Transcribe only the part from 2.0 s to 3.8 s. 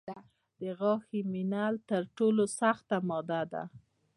ټولو سخته ماده ده.